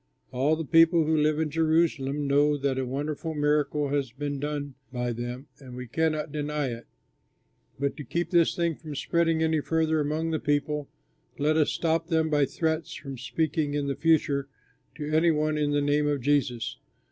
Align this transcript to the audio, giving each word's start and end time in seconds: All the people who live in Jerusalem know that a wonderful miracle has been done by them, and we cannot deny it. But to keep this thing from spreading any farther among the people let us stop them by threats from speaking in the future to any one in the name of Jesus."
All 0.31 0.55
the 0.55 0.65
people 0.65 1.05
who 1.05 1.15
live 1.15 1.37
in 1.37 1.51
Jerusalem 1.51 2.25
know 2.25 2.57
that 2.57 2.79
a 2.79 2.87
wonderful 2.87 3.35
miracle 3.35 3.89
has 3.89 4.11
been 4.11 4.39
done 4.39 4.73
by 4.91 5.11
them, 5.13 5.45
and 5.59 5.75
we 5.75 5.85
cannot 5.85 6.31
deny 6.31 6.69
it. 6.69 6.87
But 7.79 7.95
to 7.97 8.03
keep 8.03 8.31
this 8.31 8.55
thing 8.55 8.73
from 8.77 8.95
spreading 8.95 9.43
any 9.43 9.61
farther 9.61 9.99
among 9.99 10.31
the 10.31 10.39
people 10.39 10.89
let 11.37 11.55
us 11.55 11.69
stop 11.69 12.07
them 12.07 12.31
by 12.31 12.45
threats 12.47 12.95
from 12.95 13.19
speaking 13.19 13.75
in 13.75 13.85
the 13.85 13.95
future 13.95 14.47
to 14.95 15.07
any 15.11 15.29
one 15.29 15.55
in 15.55 15.69
the 15.69 15.81
name 15.81 16.07
of 16.07 16.21
Jesus." 16.21 16.77